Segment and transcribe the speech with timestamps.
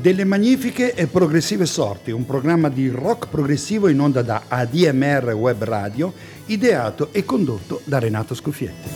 [0.00, 5.62] Delle magnifiche e progressive sorti, un programma di rock progressivo in onda da ADMR Web
[5.64, 6.14] Radio,
[6.46, 8.88] ideato e condotto da Renato Scoffietti.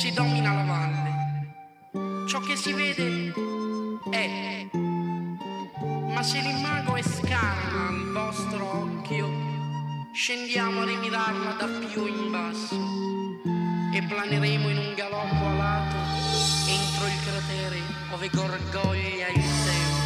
[0.00, 2.26] si domina la valle.
[2.26, 3.34] Ciò che si vede
[4.10, 4.66] è.
[4.72, 9.28] Ma se l'imago è scarna al vostro occhio,
[10.14, 12.76] scendiamo a rimirarla da più in basso
[13.92, 15.96] e planeremo in un galoppo alato
[16.66, 17.80] entro il cratere
[18.12, 19.99] ove gorgoglia il tempo.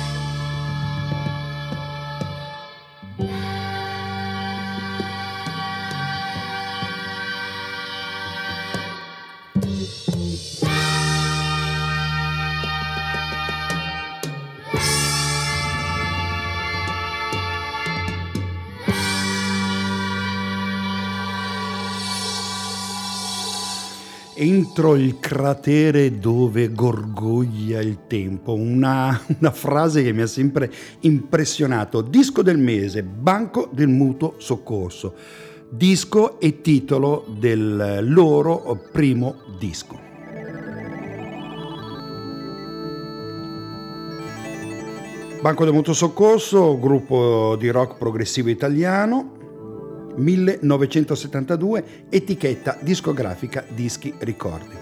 [24.76, 30.68] Entro il cratere dove gorgoglia il tempo, una, una, frase che mi ha sempre
[31.02, 32.00] impressionato.
[32.00, 35.14] Disco del mese, Banco del Mutuo Soccorso,
[35.68, 39.96] disco e titolo del loro primo disco.
[45.40, 49.33] Banco del Mutuo Soccorso, gruppo di rock progressivo italiano,
[50.16, 54.76] 1972, etichetta discografica Dischi Ricordi.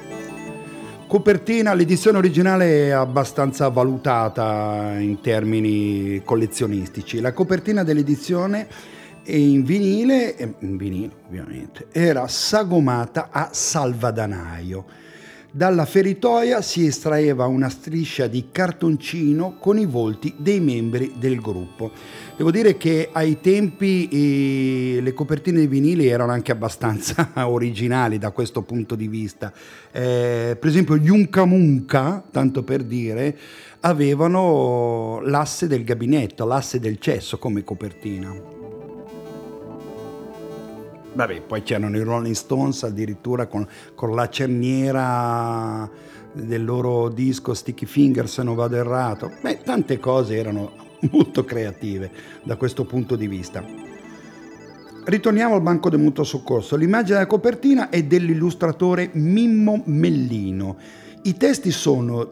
[1.07, 7.21] Copertina, l'edizione originale è abbastanza valutata in termini collezionistici.
[7.21, 8.67] La copertina dell'edizione
[9.25, 14.85] in vinile, in vinile ovviamente, era sagomata a salvadanaio.
[15.55, 21.91] Dalla feritoia si estraeva una striscia di cartoncino con i volti dei membri del gruppo.
[22.35, 28.31] Devo dire che ai tempi eh, le copertine di vinili erano anche abbastanza originali da
[28.31, 29.53] questo punto di vista.
[29.91, 33.37] Eh, per esempio gli Unca tanto per dire,
[33.81, 38.52] avevano l'asse del gabinetto, l'asse del cesso come copertina.
[41.15, 45.89] Vabbè, poi c'erano i Rolling Stones addirittura con, con, la cerniera
[46.33, 49.31] del loro disco Sticky Finger se non vado errato.
[49.43, 50.73] Beh, tante cose erano
[51.11, 52.11] molto creative
[52.43, 53.63] da questo punto di vista.
[55.05, 56.77] Ritorniamo al banco del mutuo soccorso.
[56.77, 60.77] L'immagine della copertina è dell'illustratore Mimmo Mellino.
[61.25, 62.27] I testi sono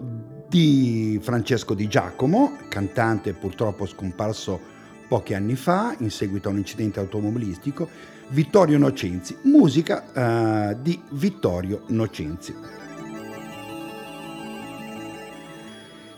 [0.48, 4.78] di Francesco Di Giacomo, cantante purtroppo scomparso
[5.08, 7.88] pochi anni fa in seguito a un incidente automobilistico,
[8.32, 12.54] Vittorio Nocenzi, musica uh, di Vittorio Nocenzi.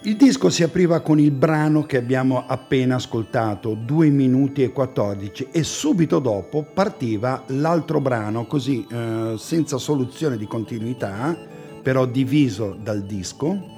[0.03, 5.49] Il disco si apriva con il brano che abbiamo appena ascoltato, 2 minuti e 14,
[5.53, 11.35] e subito dopo partiva l'altro brano, così uh, senza soluzione di continuità,
[11.81, 13.71] però diviso dal disco.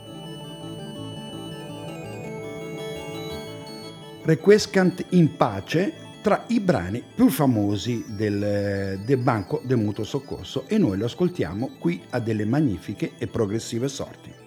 [4.24, 10.78] Requiescant in pace tra i brani più famosi del, del Banco del Mutuo Soccorso e
[10.78, 14.43] noi lo ascoltiamo qui a delle magnifiche e progressive sorti.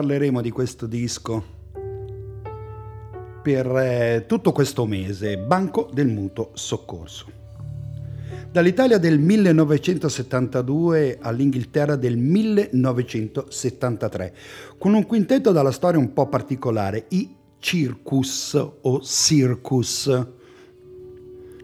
[0.00, 1.44] Parleremo di questo disco
[3.42, 7.26] per eh, tutto questo mese, Banco del Mutuo Soccorso.
[8.50, 14.34] Dall'Italia del 1972 all'Inghilterra del 1973,
[14.78, 20.26] con un quintetto dalla storia un po' particolare, i Circus o Circus,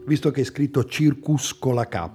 [0.07, 2.09] visto che è scritto Circus con la K.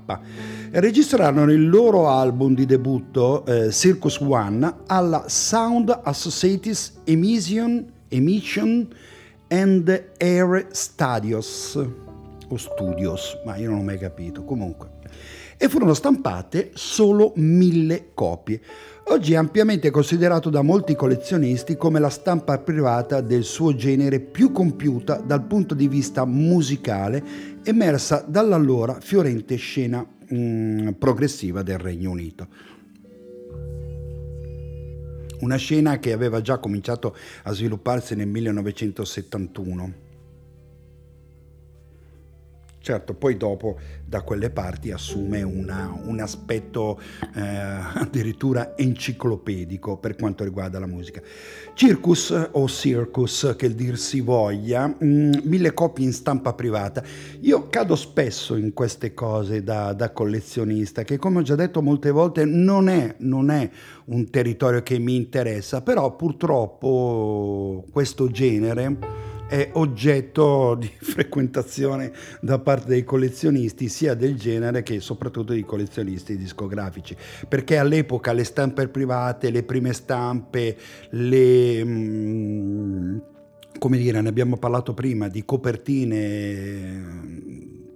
[0.70, 8.88] Registrarono il loro album di debutto, eh, Circus One, alla Sound Associates Emission, Emission
[9.49, 11.78] and Air Studios,
[12.49, 14.88] o Studios, ma io non ho mai capito, comunque.
[15.58, 18.61] E furono stampate solo mille copie.
[19.12, 24.52] Oggi è ampiamente considerato da molti collezionisti come la stampa privata del suo genere più
[24.52, 27.23] compiuta dal punto di vista musicale,
[27.62, 30.02] emersa dall'allora fiorente scena
[30.33, 32.49] mm, progressiva del Regno Unito
[35.40, 40.01] una scena che aveva già cominciato a svilupparsi nel 1971.
[42.82, 47.00] Certo, poi dopo da quelle parti assume una, un aspetto
[47.32, 51.22] eh, addirittura enciclopedico per quanto riguarda la musica.
[51.74, 57.04] Circus o Circus, che dir si voglia, mh, mm, mille copie in stampa privata.
[57.42, 62.10] Io cado spesso in queste cose da, da collezionista, che come ho già detto molte
[62.10, 63.70] volte non è, non è
[64.06, 72.88] un territorio che mi interessa, però purtroppo questo genere è oggetto di frequentazione da parte
[72.88, 77.14] dei collezionisti sia del genere che soprattutto di collezionisti discografici.
[77.47, 80.75] Perché all'epoca le stampe private le prime stampe
[81.11, 83.18] le mm,
[83.78, 86.21] come dire ne abbiamo parlato prima di copertine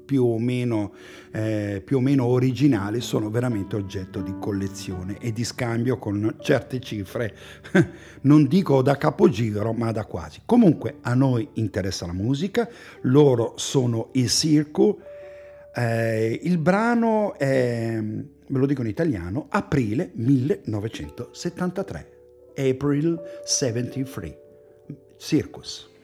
[0.06, 0.94] più o, meno,
[1.32, 6.80] eh, più o meno originali sono veramente oggetto di collezione e di scambio con certe
[6.80, 7.36] cifre,
[8.22, 10.40] non dico da capogiro, ma da quasi.
[10.46, 12.66] Comunque a noi interessa la musica,
[13.02, 15.00] loro sono il circo,
[15.74, 22.12] eh, il brano è, ve lo dico in italiano, aprile 1973,
[22.56, 24.40] April 73,
[25.18, 25.94] Circus.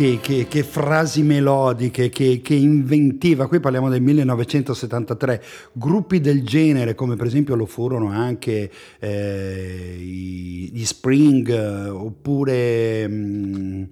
[0.00, 6.94] Che, che- che frasi melodiche, che, che inventiva, qui parliamo del 1973, gruppi del genere
[6.94, 13.82] come per esempio lo furono anche eh, gli Spring eh, oppure mm,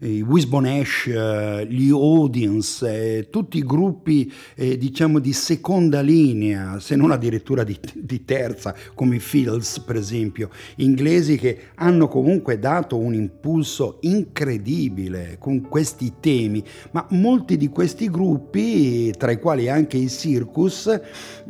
[0.00, 2.86] i Wisbon Ash, eh, gli Audience,
[3.18, 8.74] eh, tutti i gruppi eh, diciamo di seconda linea, se non addirittura di, di terza,
[8.94, 16.14] come i Fields per esempio, inglesi che hanno comunque dato un impulso incredibile con questi
[16.20, 21.00] temi, ma molti di questi gruppi, tra i quali anche i Circus,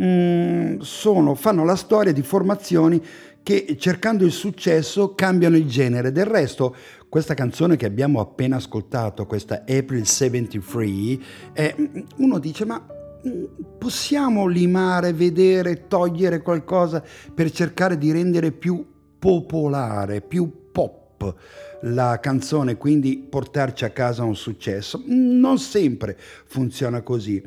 [0.00, 3.02] mm, sono- fanno la storia di formazioni
[3.46, 6.10] che cercando il successo cambiano il genere.
[6.10, 6.74] Del resto,
[7.08, 11.18] questa canzone che abbiamo appena ascoltato, questa April 73,
[11.52, 12.84] eh, uno dice ma
[13.26, 13.44] mm,
[13.78, 17.02] possiamo limare, vedere, togliere qualcosa
[17.34, 18.84] per cercare di rendere più
[19.18, 21.34] popolare, più pop
[21.82, 25.02] la canzone, quindi portarci a casa un successo?
[25.06, 26.16] Non sempre
[26.46, 27.42] funziona così,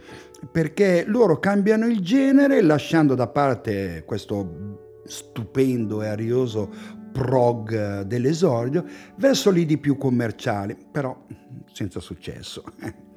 [0.52, 9.50] perché loro cambiano il genere lasciando da parte questo stupendo e arioso prog dell'esordio verso
[9.50, 11.26] lidi più commerciali, però
[11.72, 12.64] senza successo.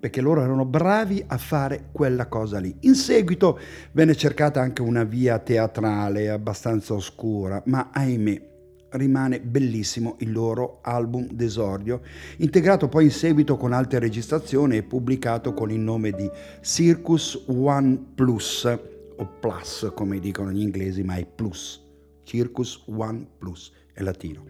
[0.00, 2.74] Perché loro erano bravi a fare quella cosa lì.
[2.80, 3.58] In seguito
[3.92, 8.48] venne cercata anche una via teatrale abbastanza oscura, ma ahimè
[8.90, 12.00] rimane bellissimo il loro album d'esordio,
[12.38, 16.28] integrato poi in seguito con altre registrazioni e pubblicato con il nome di
[16.62, 21.88] Circus One Plus, o Plus come dicono gli inglesi, ma è Plus.
[22.30, 24.44] Circus One Plus è latino.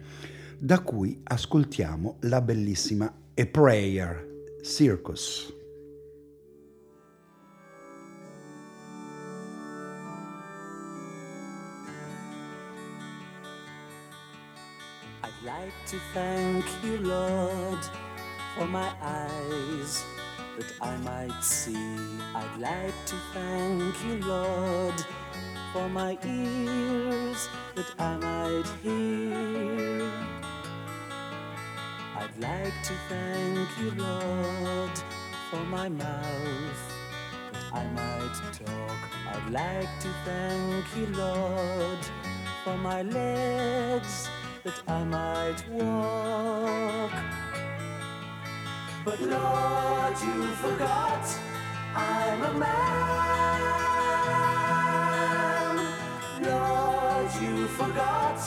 [0.59, 4.27] Da cui ascoltiamo la bellissima A Prayer
[4.61, 5.51] Circus.
[15.23, 17.79] I'd like to thank you, Lord,
[18.55, 20.03] for my eyes
[20.59, 21.73] that I might see.
[22.35, 25.03] I'd like to thank you, Lord,
[25.73, 30.11] for my ears that I might hear.
[32.17, 34.91] I'd like to thank you, Lord,
[35.49, 36.81] for my mouth
[37.53, 38.99] that I might talk.
[39.33, 41.99] I'd like to thank you, Lord,
[42.63, 44.29] for my legs
[44.63, 47.11] that I might walk.
[49.05, 51.25] But Lord, you forgot
[51.95, 53.41] I'm a man.
[56.41, 58.39] Lord, you forgot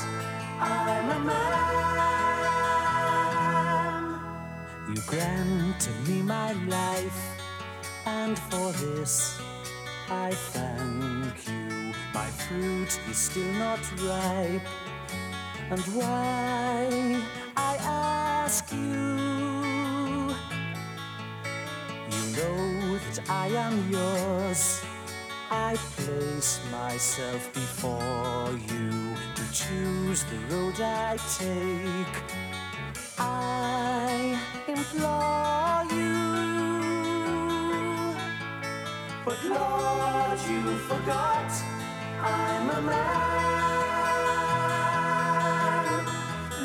[0.58, 1.54] I'm a man.
[4.88, 7.20] You granted me my life,
[8.06, 9.38] and for this
[10.10, 11.92] I thank you.
[12.12, 14.66] My fruit is still not ripe,
[15.70, 17.22] and why
[17.56, 19.24] I ask you.
[22.10, 24.82] You know that I am yours.
[25.56, 32.16] I place myself before you to choose the road I take.
[33.18, 34.36] I
[34.66, 36.18] implore you.
[39.24, 41.50] But Lord, you forgot
[42.20, 43.14] I'm a man.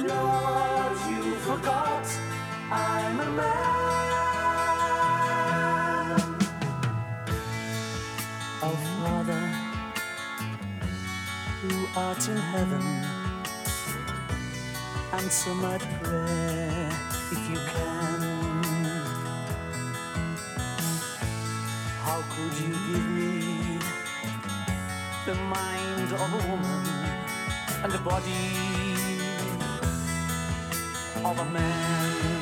[0.07, 2.05] Lord, you forgot
[2.71, 3.78] I'm a man.
[11.99, 12.85] Art in heaven,
[15.11, 16.89] answer my prayer
[17.33, 18.21] if you can.
[22.05, 23.79] How could you give me
[25.25, 26.85] the mind of a woman
[27.83, 28.45] and the body
[31.29, 32.38] of a man?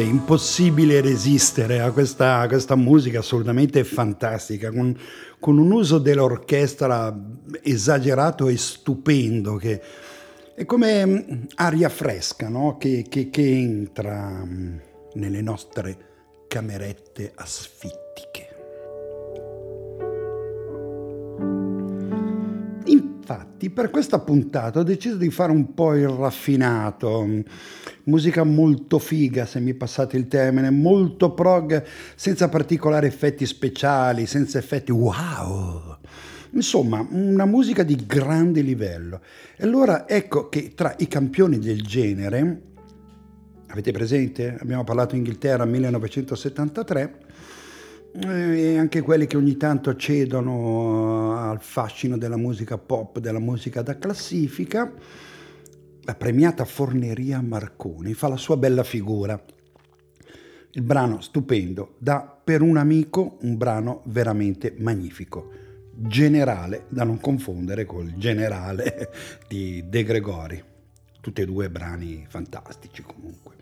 [0.00, 4.98] Beh, impossibile resistere a questa, a questa musica assolutamente fantastica, con,
[5.38, 7.14] con un uso dell'orchestra
[7.62, 9.78] esagerato e stupendo, che
[10.54, 12.78] è come mm, aria fresca no?
[12.78, 14.76] che, che- che entra mm,
[15.16, 15.98] nelle nostre
[16.48, 18.49] camerette asfittiche.
[23.70, 27.26] Per questa puntata ho deciso di fare un po' il raffinato,
[28.04, 31.82] musica molto figa, se mi passate il termine, molto prog,
[32.14, 35.98] senza particolari effetti speciali, senza effetti wow.
[36.52, 39.20] Insomma, una musica di grande livello.
[39.56, 42.62] E allora ecco che tra i campioni del genere,
[43.68, 44.56] avete presente?
[44.60, 47.28] Abbiamo parlato Inghilterra 1973
[48.12, 53.98] e anche quelli che ogni tanto cedono al fascino della musica pop, della musica da
[53.98, 54.92] classifica,
[56.02, 59.40] la premiata Forneria Marconi fa la sua bella figura.
[60.72, 65.50] Il brano stupendo, da Per un amico un brano veramente magnifico,
[65.94, 69.10] generale da non confondere col generale
[69.46, 70.62] di De Gregori.
[71.20, 73.59] Tutti e due brani fantastici comunque.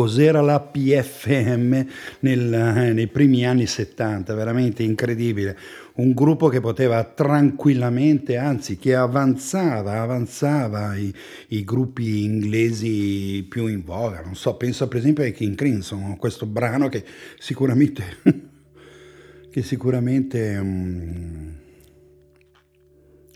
[0.00, 1.84] Cos'era la PFM
[2.20, 5.54] nel, eh, nei primi anni 70, veramente incredibile.
[5.96, 11.12] Un gruppo che poteva tranquillamente, anzi che avanzava, avanzava i,
[11.48, 14.22] i gruppi inglesi più in voga.
[14.22, 17.04] Non so, penso per esempio ai King Crimson, questo brano che
[17.38, 18.02] sicuramente,
[19.52, 21.52] che sicuramente um,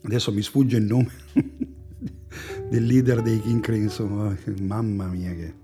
[0.04, 1.10] adesso mi sfugge il nome
[2.70, 5.63] del leader dei King Crimson, mamma mia che...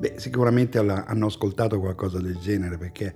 [0.00, 3.12] Beh, sicuramente hanno ascoltato qualcosa del genere perché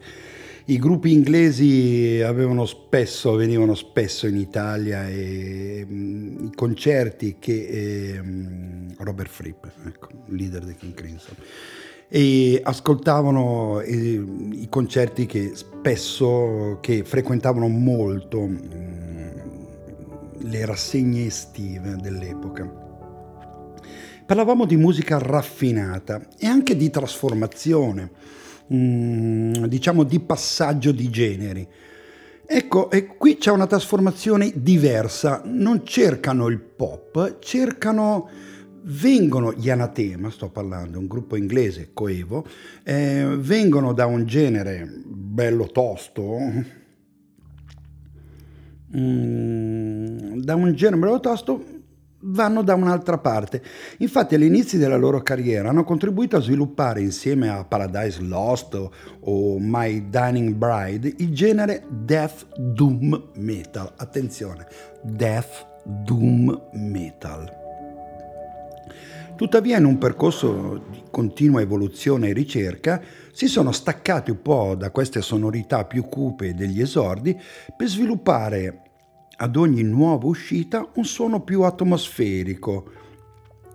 [0.67, 2.21] i gruppi inglesi
[2.67, 8.23] spesso, venivano spesso in Italia e mh, i concerti che eh,
[8.99, 11.37] Robert Fripp, ecco, leader dei King Crimson,
[12.07, 18.59] e ascoltavano eh, i concerti che spesso, che frequentavano molto mh,
[20.39, 22.84] le rassegne estive dell'epoca.
[24.27, 28.11] Parlavamo di musica raffinata e anche di trasformazione,
[28.73, 31.69] mm, diciamo di passaggio di generi.
[32.47, 38.31] Ecco, e qui c'è una trasformazione diversa, non cercano il pop, cercano,
[38.85, 42.47] vengono gli Anatema, sto parlando, un gruppo inglese, coevo,
[42.83, 46.39] eh, vengono da un genere bello tosto,
[48.97, 51.74] mm, da un genere bello tosto
[52.25, 53.63] vanno da un'altra parte.
[53.99, 58.89] Infatti all'inizio della loro carriera hanno contribuito a sviluppare insieme a Paradise Lost
[59.21, 63.93] o, My Dining Bride il genere Death Doom Metal.
[63.97, 64.67] Attenzione,
[65.03, 67.63] Death Doom Metal.
[69.37, 73.03] Tuttavia in un percorso di continua evoluzione e ricerca
[73.33, 77.37] si sono staccati un po' da queste sonorità più cupe degli esordi
[77.77, 78.84] per sviluppare
[79.37, 82.91] ad ogni nuova uscita un suono più atmosferico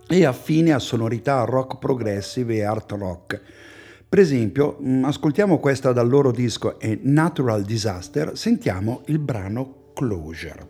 [0.08, 3.40] e affine a sonorità rock progressive e art rock.
[4.08, 10.69] Per esempio, mm, ascoltiamo questa dal loro disco A Natural Disaster, sentiamo il brano Closure.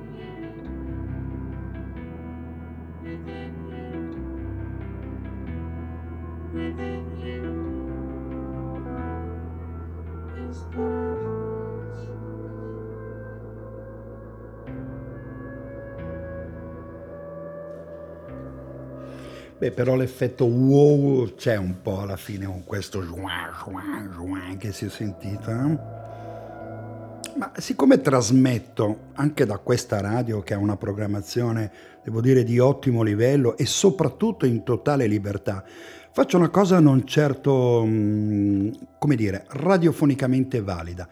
[19.61, 24.71] Beh, però l'effetto wow c'è un po' alla fine con questo juan, juan, juan che
[24.71, 25.51] si è sentito.
[25.51, 25.77] Eh?
[27.35, 31.71] Ma siccome trasmetto anche da questa radio che ha una programmazione,
[32.03, 35.63] devo dire, di ottimo livello e soprattutto in totale libertà,
[36.11, 41.07] faccio una cosa non certo, mm, come dire, radiofonicamente valida.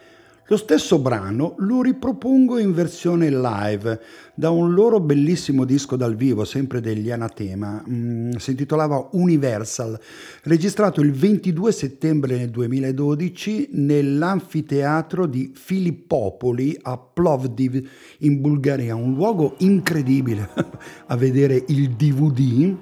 [0.50, 4.02] Lo stesso brano lo ripropongo in versione live
[4.34, 10.00] da un loro bellissimo disco dal vivo, sempre degli Anatema, mm, si intitolava Universal,
[10.44, 17.88] registrato il 22 settembre del 2012 nell'anfiteatro di Filippopoli a Plovdiv
[18.20, 20.50] in Bulgaria, un luogo incredibile
[21.06, 22.76] a vedere il DVD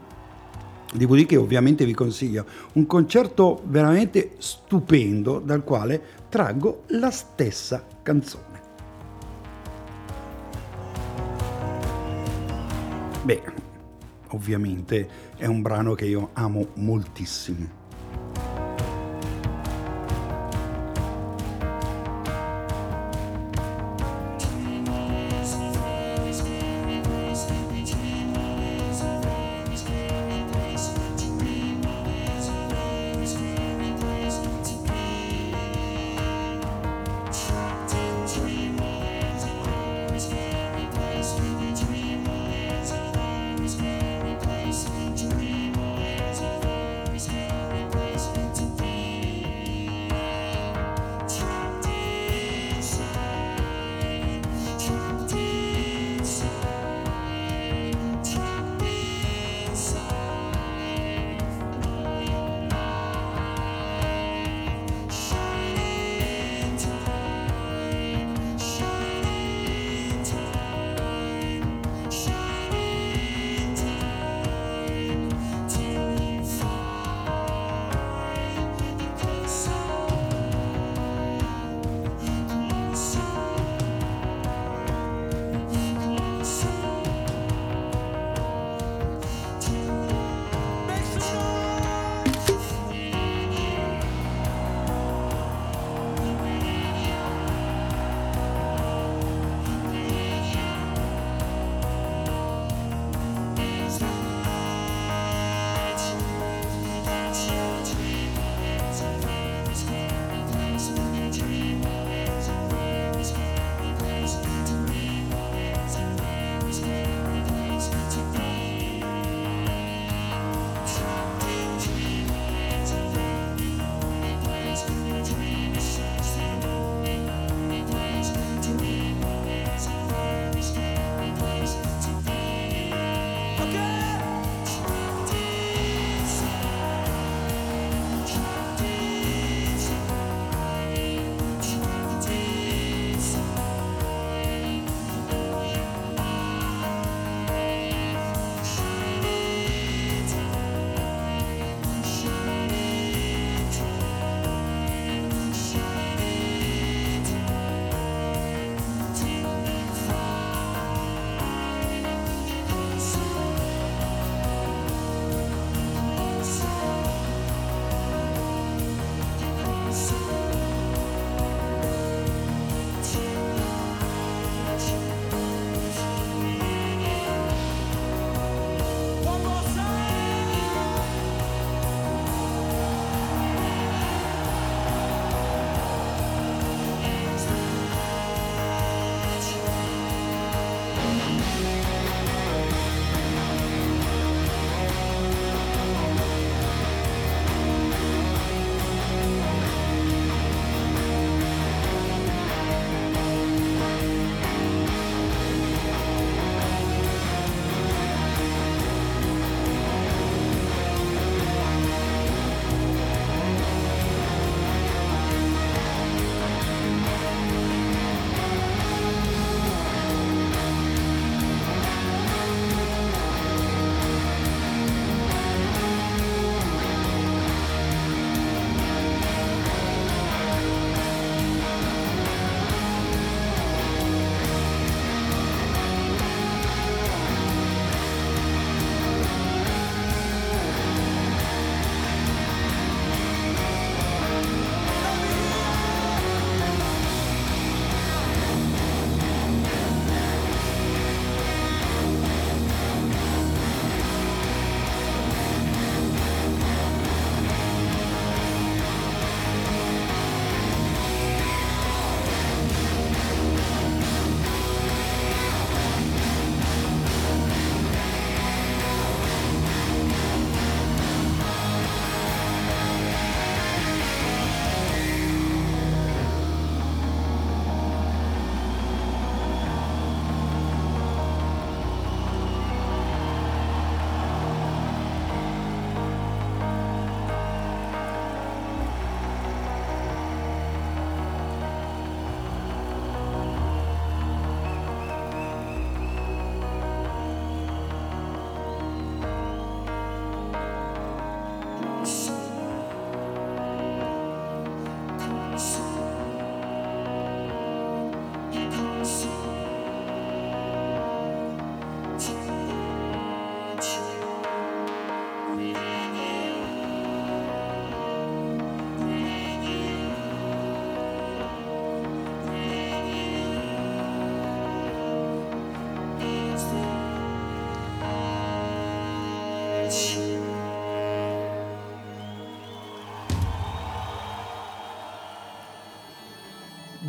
[0.98, 8.62] Che ovviamente vi consiglio, un concerto veramente stupendo dal quale traggo la stessa canzone.
[13.24, 13.42] Beh,
[14.30, 17.77] ovviamente è un brano che io amo moltissimo.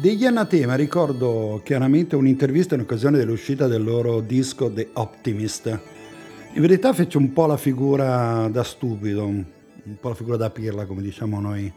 [0.01, 5.66] Degli Anatema ricordo chiaramente un'intervista in occasione dell'uscita del loro disco The Optimist.
[6.53, 9.44] In verità fece un po' la figura da stupido, un
[9.99, 11.72] po' la figura da pirla, come diciamo noi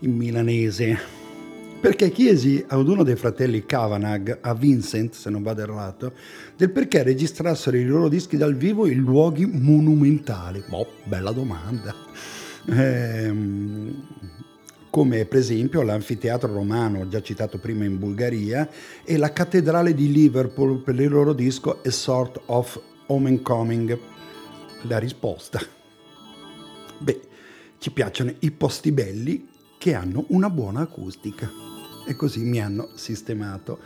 [0.00, 0.98] in milanese,
[1.80, 6.12] perché chiesi ad uno dei fratelli Kavanagh, a Vincent, se non vado errato,
[6.54, 10.62] del perché registrassero i loro dischi dal vivo in luoghi monumentali.
[10.68, 11.94] Boh, bella domanda.
[12.66, 14.41] Ehm,
[14.92, 18.68] come per esempio l'anfiteatro romano, già citato prima in Bulgaria,
[19.02, 23.98] e la cattedrale di Liverpool per il loro disco A Sort of Homecoming.
[24.82, 25.62] La risposta.
[26.98, 27.20] Beh,
[27.78, 31.50] ci piacciono i posti belli che hanno una buona acustica.
[32.06, 33.78] E così mi hanno sistemato.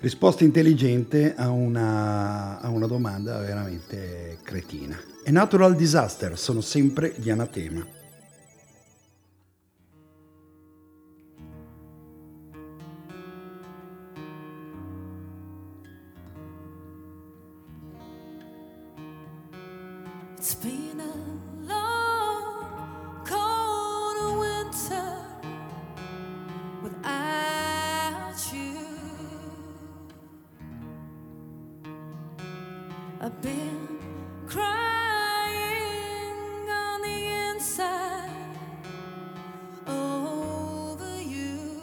[0.00, 5.00] Risposta intelligente a una, a una domanda veramente cretina.
[5.24, 8.00] E natural disaster sono sempre gli anatema.
[33.40, 33.98] Been
[34.46, 34.68] crying
[36.70, 38.30] on the inside
[39.86, 41.82] over you.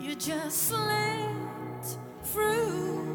[0.00, 3.05] You just slipped through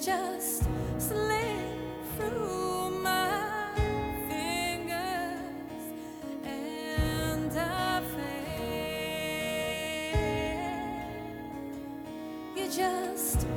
[0.00, 0.62] just
[0.98, 1.76] slip
[2.16, 3.70] through my
[4.28, 5.82] fingers,
[6.44, 8.54] and I fail.
[12.54, 13.47] You just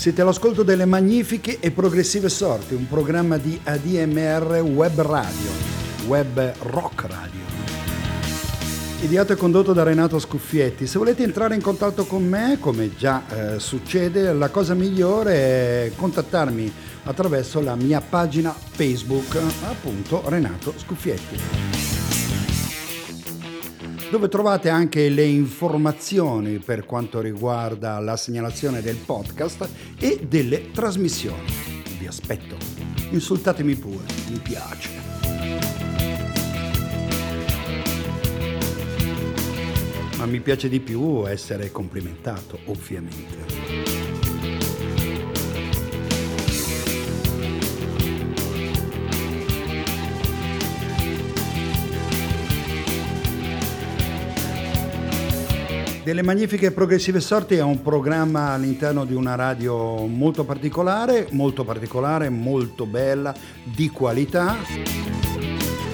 [0.00, 5.50] Siete all'ascolto delle magnifiche e progressive sorti, un programma di ADMR Web Radio,
[6.06, 7.40] Web Rock Radio.
[9.02, 10.86] Ideato e condotto da Renato Scuffietti.
[10.86, 15.92] Se volete entrare in contatto con me, come già eh, succede, la cosa migliore è
[15.94, 16.72] contattarmi
[17.04, 21.59] attraverso la mia pagina Facebook, appunto Renato Scuffietti
[24.10, 31.44] dove trovate anche le informazioni per quanto riguarda la segnalazione del podcast e delle trasmissioni.
[31.96, 32.56] Vi aspetto,
[33.10, 34.90] insultatemi pure, mi piace.
[40.16, 43.99] Ma mi piace di più essere complimentato, ovviamente.
[56.10, 62.28] Delle magnifiche progressive sorti è un programma all'interno di una radio molto particolare, molto particolare,
[62.30, 63.32] molto bella,
[63.62, 64.56] di qualità,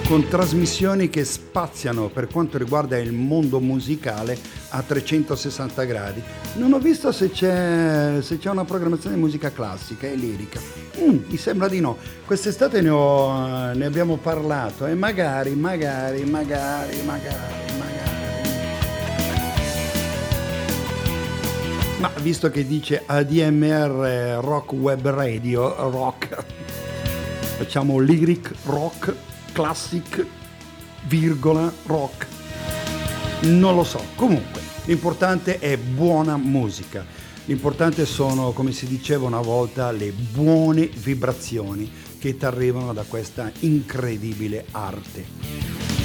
[0.07, 4.35] con trasmissioni che spaziano per quanto riguarda il mondo musicale
[4.69, 6.23] a 360 gradi.
[6.55, 10.59] Non ho visto se c'è, se c'è una programmazione di musica classica e lirica.
[10.99, 11.95] Mm, mi sembra di no.
[12.25, 17.66] Quest'estate ne, ho, ne abbiamo parlato e magari, magari, magari, magari,
[22.27, 26.43] visto che dice ADMR Rock Web Radio, rock,
[27.55, 29.15] facciamo lyric rock,
[29.53, 30.25] classic,
[31.05, 32.27] virgola, rock.
[33.43, 34.03] Non lo so.
[34.15, 37.05] Comunque, l'importante è buona musica.
[37.45, 43.49] L'importante sono, come si diceva una volta, le buone vibrazioni che ti arrivano da questa
[43.59, 45.96] incredibile arte.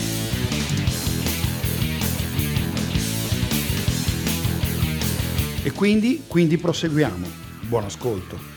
[5.64, 7.26] E quindi, quindi proseguiamo.
[7.68, 8.51] Buon ascolto.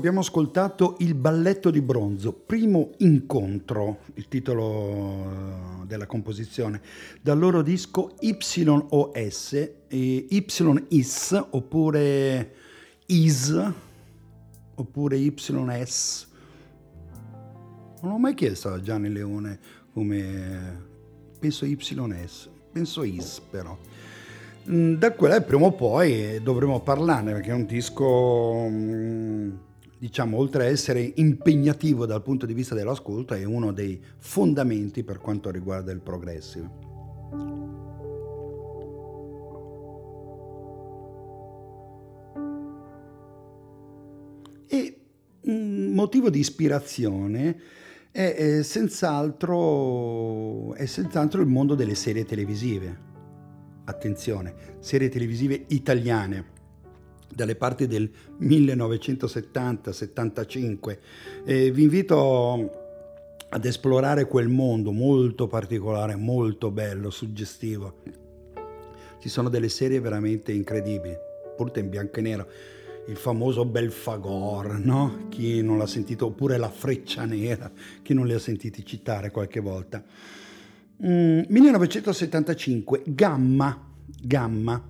[0.00, 6.80] Abbiamo ascoltato Il balletto di bronzo, primo incontro, il titolo eh, della composizione,
[7.20, 12.54] dal loro disco YOS, eh, YIS oppure
[13.04, 13.72] IS
[14.76, 16.28] oppure YS.
[18.00, 19.58] Non ho mai chiesto a Gianni Leone
[19.92, 20.82] come
[21.38, 23.76] penso YS, penso IS però.
[24.70, 29.50] Mm, da quella prima o poi dovremo parlarne perché è un disco, mm,
[30.00, 35.18] diciamo, oltre a essere impegnativo dal punto di vista dell'ascolto, è uno dei fondamenti per
[35.18, 36.70] quanto riguarda il progressive.
[44.68, 45.00] E
[45.42, 47.60] un motivo di ispirazione
[48.10, 49.52] è, è, senz'altro,
[50.76, 53.08] è senz'altro il mondo delle serie televisive
[53.84, 56.58] attenzione, serie televisive italiane
[57.34, 58.10] dalle parti del
[58.40, 60.98] 1970-75.
[61.44, 62.78] Eh, vi invito
[63.48, 68.02] ad esplorare quel mondo molto particolare, molto bello, suggestivo.
[69.18, 71.16] Ci sono delle serie veramente incredibili,
[71.56, 72.46] pur in bianco e nero.
[73.08, 75.26] Il famoso Belfagor, no?
[75.30, 77.72] Chi non l'ha sentito, oppure La Freccia Nera,
[78.02, 80.04] chi non li ha sentiti citare qualche volta.
[80.98, 83.88] 1975, mm, Gamma.
[84.22, 84.82] Gamma.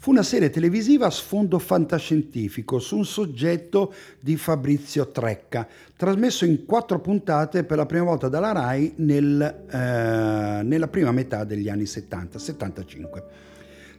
[0.00, 6.64] Fu una serie televisiva a sfondo fantascientifico su un soggetto di Fabrizio Trecca, trasmesso in
[6.66, 11.84] quattro puntate per la prima volta dalla RAI nel, eh, nella prima metà degli anni
[11.84, 13.24] 70, 75.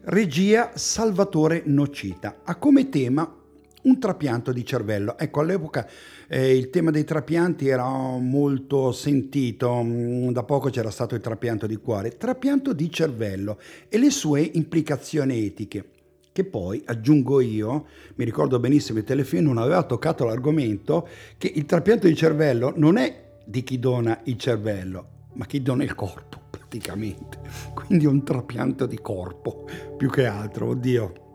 [0.03, 2.37] Regia Salvatore Nocita.
[2.45, 3.38] Ha come tema
[3.83, 5.17] un trapianto di cervello.
[5.17, 5.87] Ecco, all'epoca
[6.27, 11.67] eh, il tema dei trapianti era molto sentito, mm, da poco c'era stato il trapianto
[11.67, 15.85] di cuore, trapianto di cervello e le sue implicazioni etiche.
[16.31, 21.07] Che poi, aggiungo io, mi ricordo benissimo il telefilm non aveva toccato l'argomento
[21.37, 25.83] che il trapianto di cervello non è di chi dona il cervello, ma chi dona
[25.83, 27.39] il corpo praticamente.
[27.73, 29.67] Quindi un trapianto di corpo
[29.97, 31.27] più che altro, oddio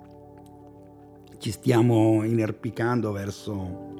[1.44, 3.92] ci stiamo inerpicando verso...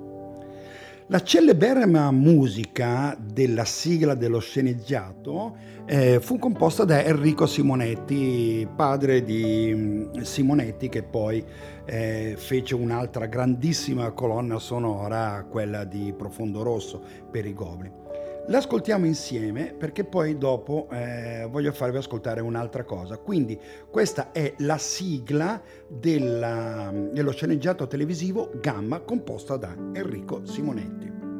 [1.09, 9.71] La celeberrima musica della sigla dello sceneggiato eh, fu composta da Enrico Simonetti, padre di
[9.75, 11.45] mm, Simonetti che poi
[11.85, 18.04] eh, fece un'altra grandissima colonna sonora, quella di Profondo Rosso per i Goblin.
[18.47, 23.17] L'ascoltiamo insieme perché poi dopo eh, voglio farvi ascoltare un'altra cosa.
[23.17, 23.59] Quindi
[23.91, 31.34] questa è la sigla della, dello sceneggiato televisivo Gamma composta da Enrico Simonetti.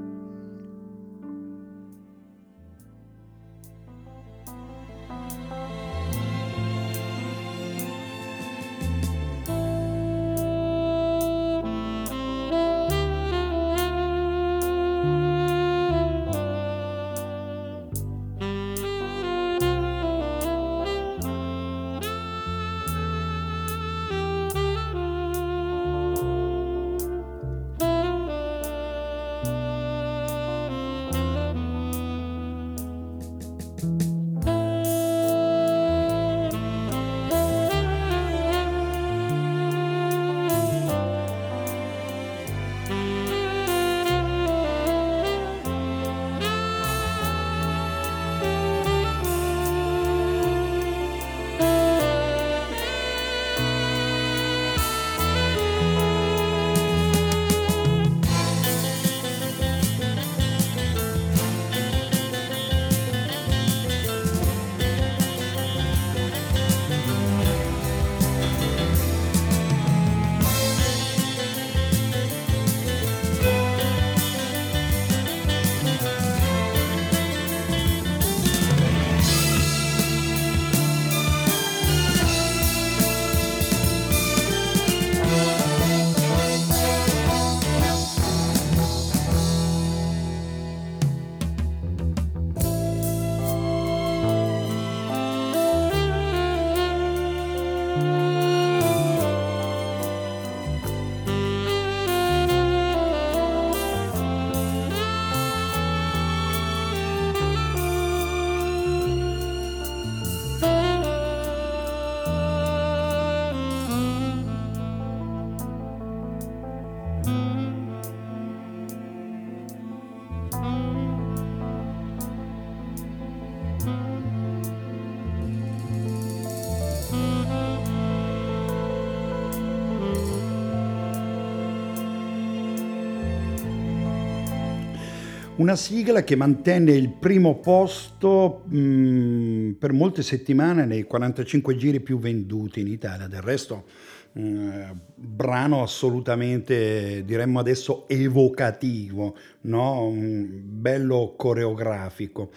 [135.65, 142.19] Una sigla che mantenne il primo posto mh, per molte settimane nei 45 giri più
[142.19, 143.29] venduti in Italia.
[143.29, 143.85] Del resto,
[144.33, 150.05] mh, brano assolutamente, diremmo adesso, evocativo, no?
[150.07, 152.51] Un bello coreografico.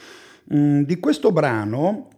[0.50, 2.10] Mh, di questo brano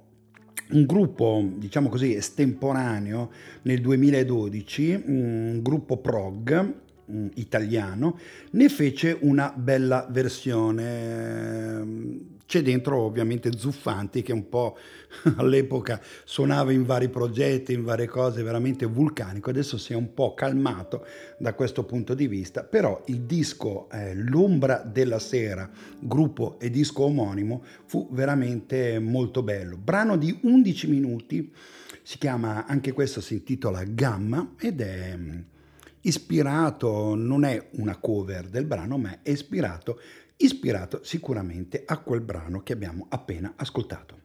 [0.72, 3.30] un gruppo, diciamo così, estemporaneo
[3.62, 8.20] nel 2012, un gruppo prog mm, italiano,
[8.52, 11.88] ne fece una bella versione.
[12.46, 14.76] C'è dentro ovviamente Zuffanti che un po'
[15.38, 20.34] all'epoca suonava in vari progetti, in varie cose, veramente vulcanico, adesso si è un po'
[20.34, 21.06] calmato
[21.38, 27.04] da questo punto di vista, però il disco eh, L'ombra della sera, gruppo e disco
[27.04, 29.78] omonimo, fu veramente molto bello.
[29.78, 31.54] Brano di 11 minuti,
[32.02, 35.40] si chiama, anche questo si intitola Gamma ed è mm,
[36.02, 40.00] ispirato, non è una cover del brano, ma è ispirato
[40.42, 44.19] ispirato sicuramente a quel brano che abbiamo appena ascoltato.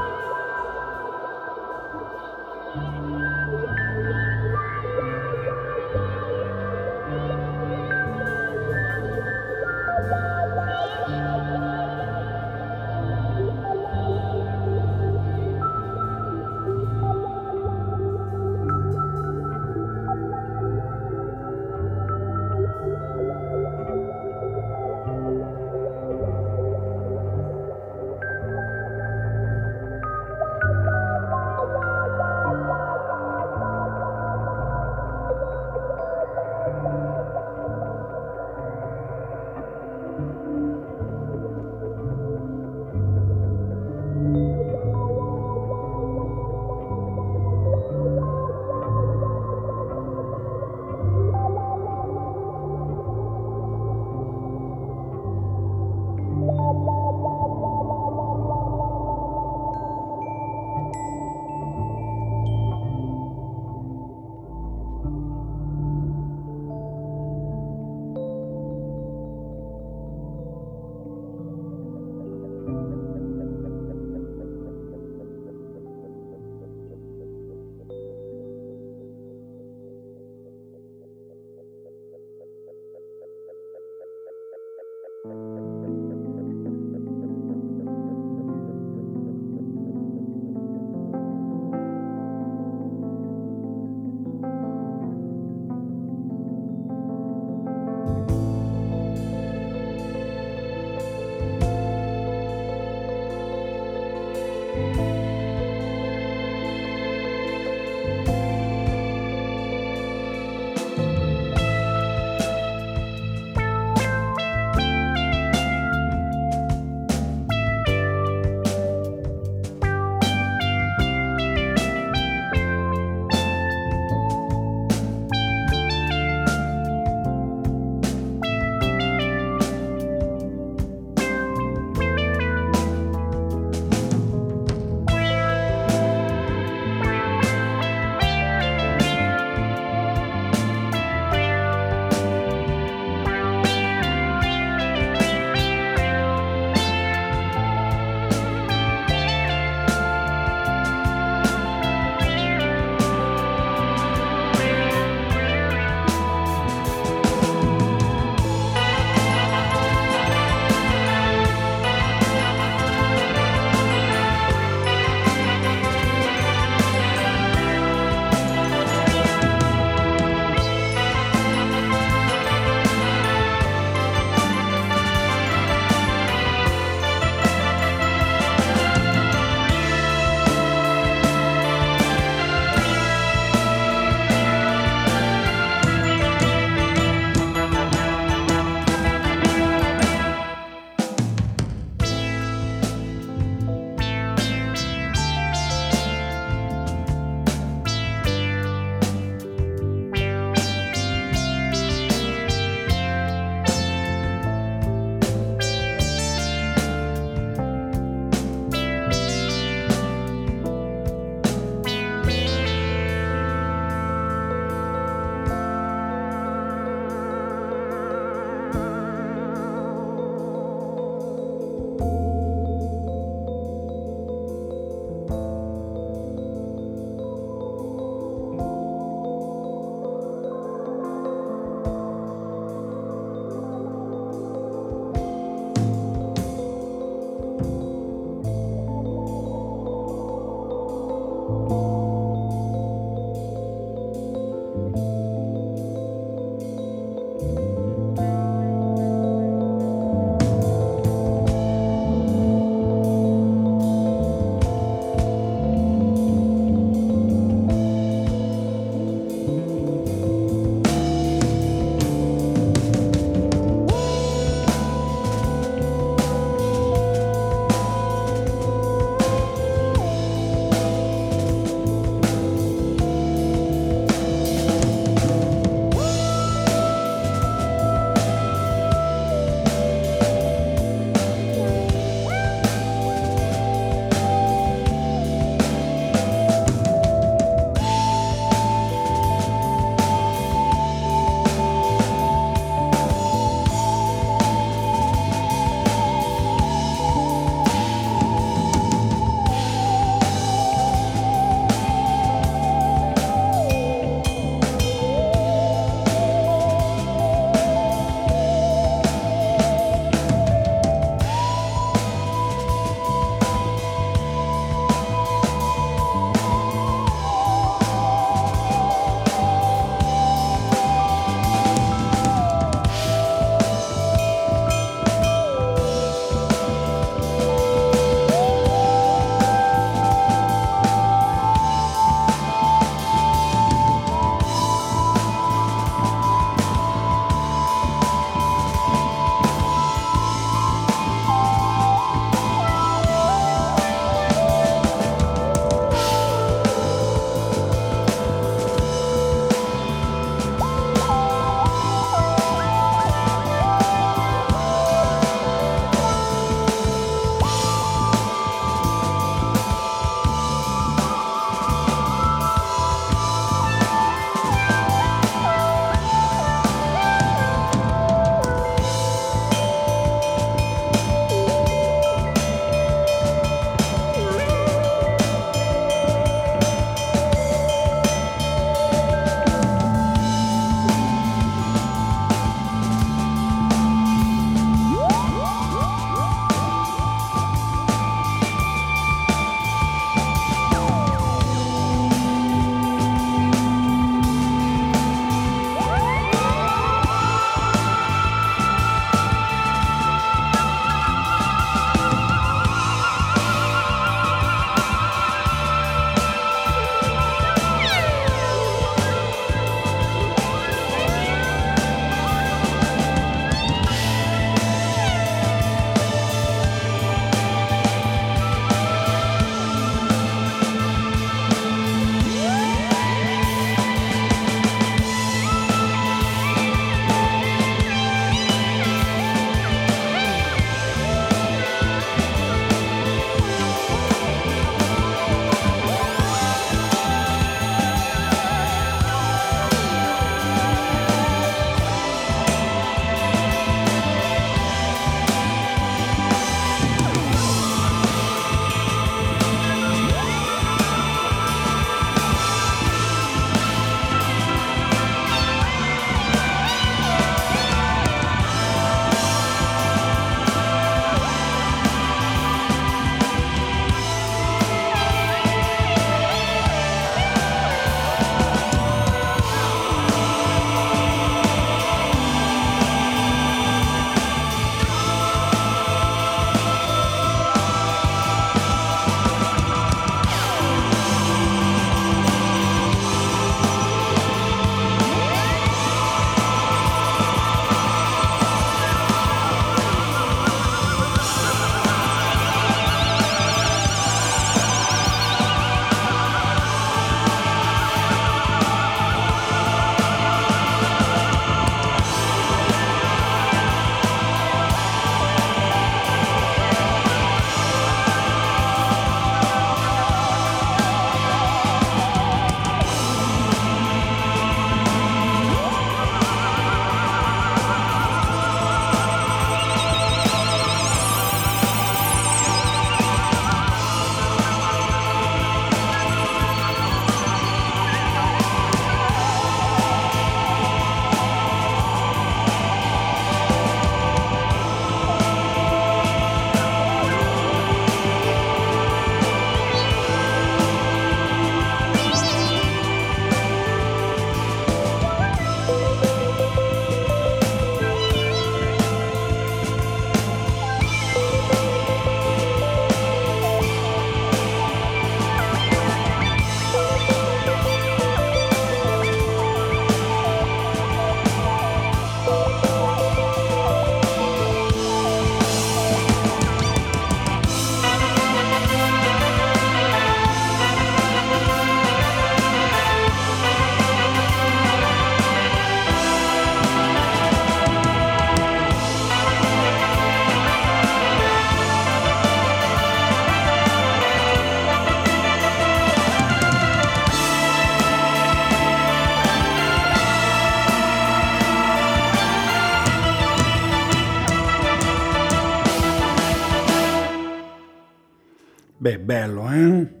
[598.92, 600.00] Beh, bello, eh?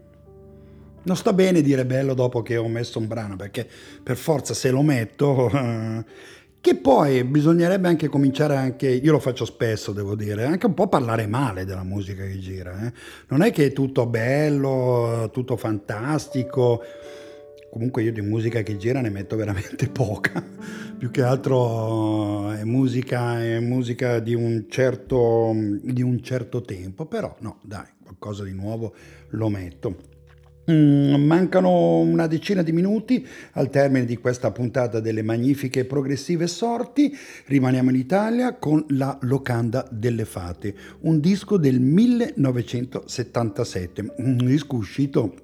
[1.04, 3.66] Non sta bene dire bello dopo che ho messo un brano, perché
[4.02, 5.48] per forza se lo metto...
[5.50, 6.04] eh,
[6.62, 10.86] che poi bisognerebbe anche cominciare anche, io lo faccio spesso devo dire, anche un po'
[10.86, 12.86] parlare male della musica che gira.
[12.86, 12.92] eh.
[13.28, 16.82] Non è che è tutto bello, tutto fantastico.
[17.68, 20.44] Comunque io di musica che gira ne metto veramente poca.
[20.98, 25.52] Più che altro è musica, è musica di, un certo,
[25.82, 27.06] di un certo tempo.
[27.06, 27.86] Però no, dai,
[28.16, 28.94] qualcosa di nuovo
[29.30, 30.10] lo metto.
[30.70, 36.46] Mm, mancano una decina di minuti al termine di questa puntata delle magnifiche e progressive
[36.46, 37.12] sorti.
[37.46, 45.34] Rimaniamo in Italia con La Locanda delle Fate, un disco del 1977, un disco uscito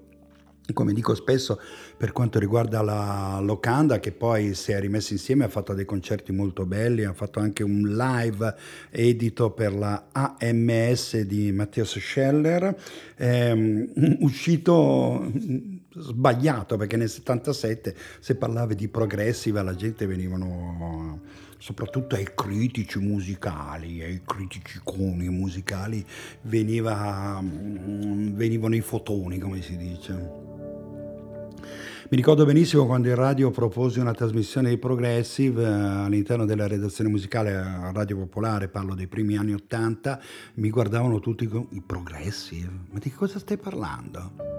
[0.72, 1.58] come dico spesso
[1.96, 6.30] per quanto riguarda la locanda che poi si è rimessa insieme ha fatto dei concerti
[6.32, 8.54] molto belli ha fatto anche un live
[8.90, 12.76] edito per la AMS di Mattias Scheller
[13.16, 15.32] ehm, uscito
[15.90, 21.20] sbagliato perché nel 77 se parlavi di progressive la gente venivano
[21.58, 26.04] soprattutto ai critici musicali, ai critici coni musicali,
[26.42, 30.47] veniva, mm, venivano i fotoni, come si dice.
[32.10, 37.10] Mi ricordo benissimo quando in radio proposi una trasmissione di Progressive eh, all'interno della redazione
[37.10, 40.18] musicale a Radio Popolare, parlo dei primi anni Ottanta,
[40.54, 44.57] mi guardavano tutti con i Progressive, ma di cosa stai parlando?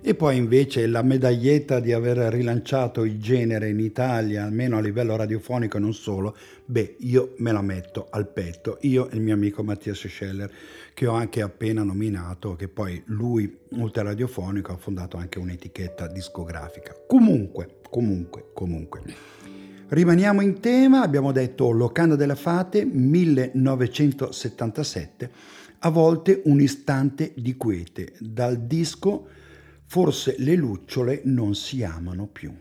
[0.00, 5.16] E poi invece la medaglietta di aver rilanciato il genere in Italia, almeno a livello
[5.16, 9.34] radiofonico e non solo, beh, io me la metto al petto, io e il mio
[9.34, 10.48] amico Mattias Scheller,
[10.94, 16.06] che ho anche appena nominato, che poi lui, oltre al radiofonico, ha fondato anche un'etichetta
[16.06, 16.94] discografica.
[17.06, 19.02] Comunque, comunque, comunque.
[19.88, 25.30] Rimaniamo in tema, abbiamo detto Locanda della Fate 1977,
[25.80, 29.30] a volte un istante di quiete, dal disco
[29.90, 32.54] Forse le lucciole non si amano più.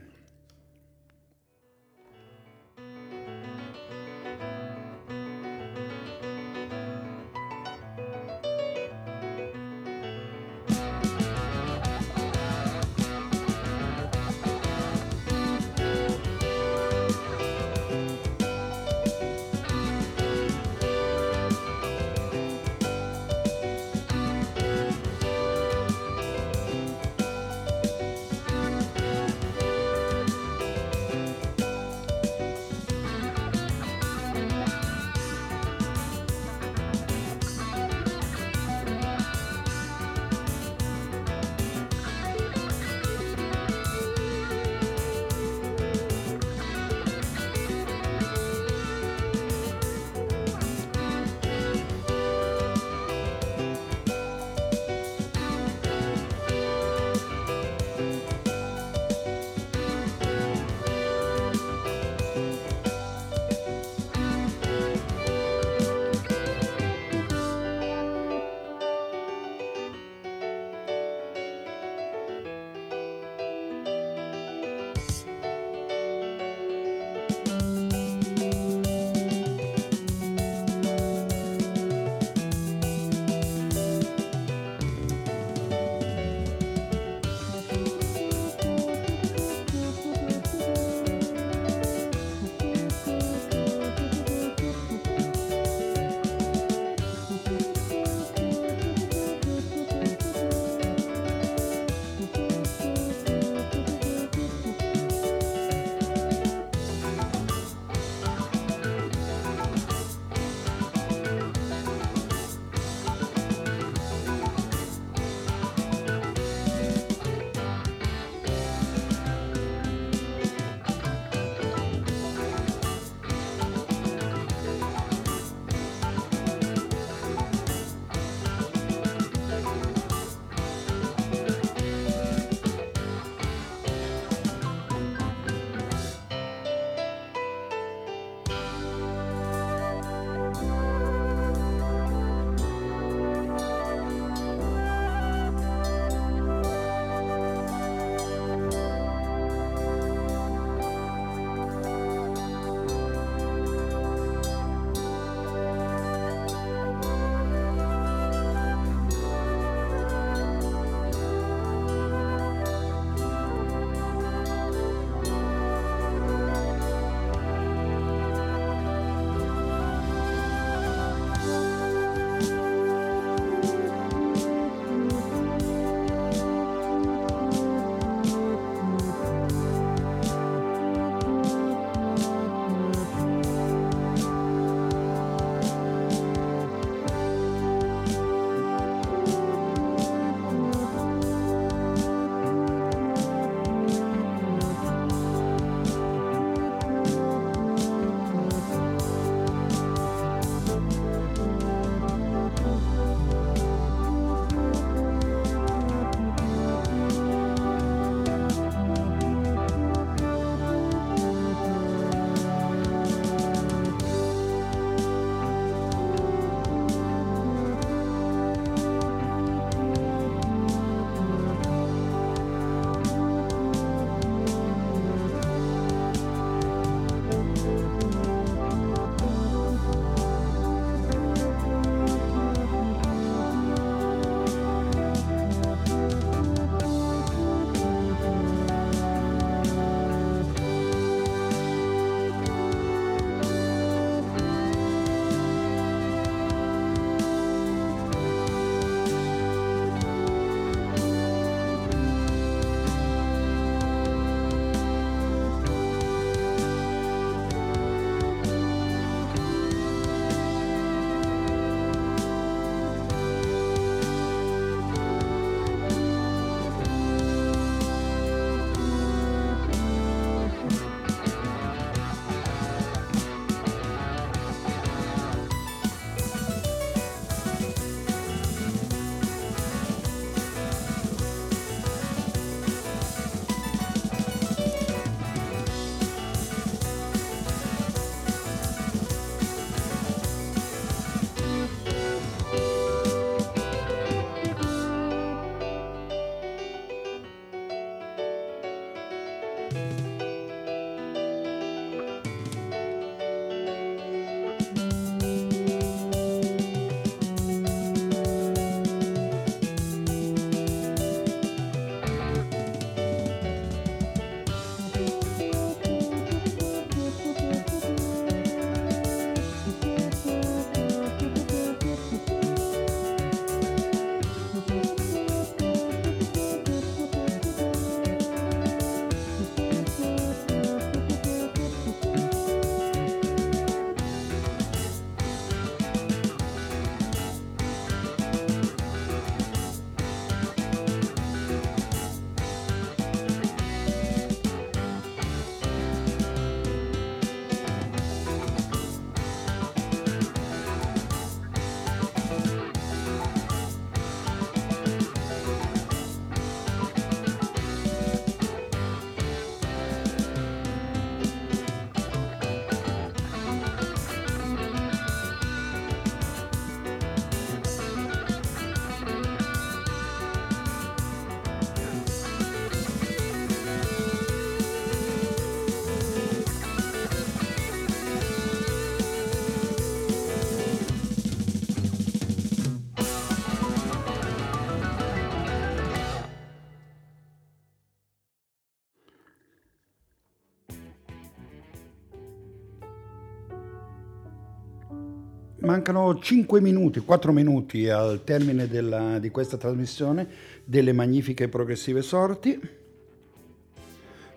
[395.78, 400.28] Mancano 5 minuti, 4 minuti al termine della- di questa trasmissione
[400.66, 402.60] delle magnifiche e progressive sorti.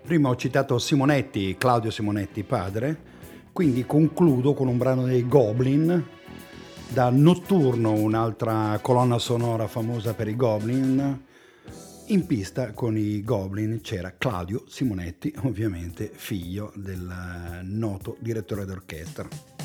[0.03, 2.99] Prima ho citato Simonetti, Claudio Simonetti padre,
[3.53, 6.05] quindi concludo con un brano dei Goblin,
[6.89, 11.23] da Notturno, un'altra colonna sonora famosa per i Goblin.
[12.09, 19.60] In pista con i Goblin c'era Claudio Simonetti, ovviamente figlio del noto direttore d'orchestra.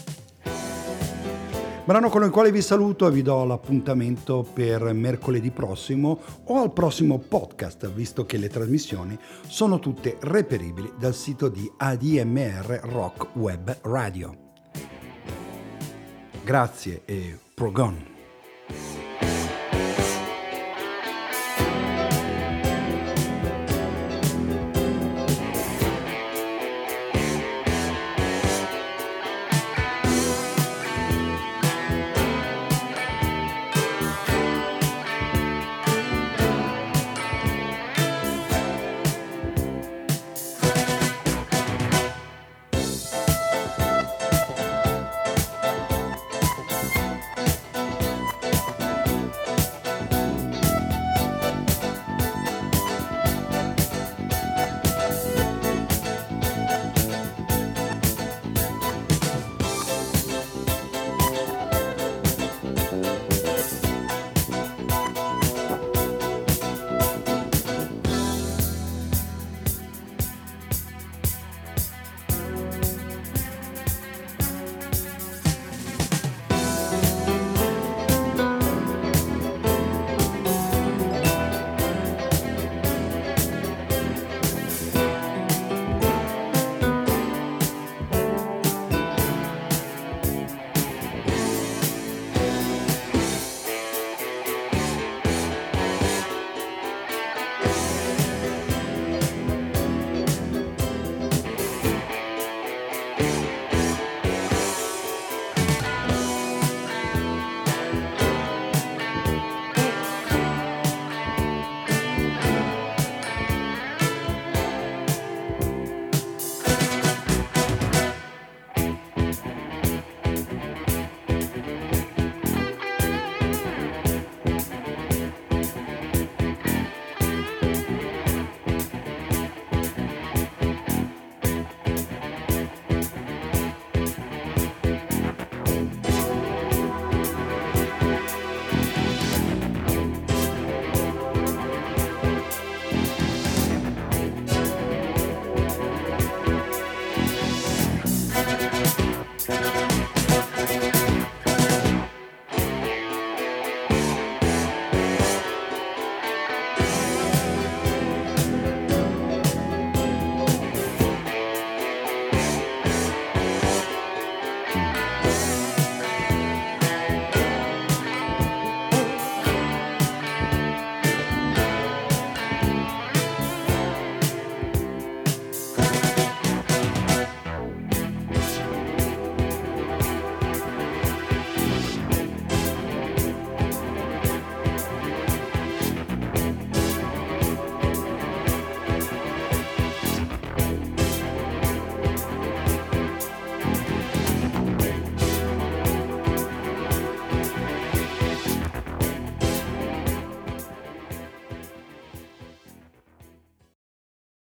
[1.86, 6.74] Brano con il quale vi saluto e vi do l'appuntamento per mercoledì prossimo o al
[6.74, 13.78] prossimo podcast, visto che le trasmissioni sono tutte reperibili dal sito di ADMR Rock Web
[13.84, 14.36] Radio.
[16.44, 18.15] Grazie e progon.